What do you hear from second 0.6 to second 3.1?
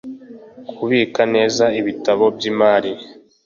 kubika neza ibitabo by imari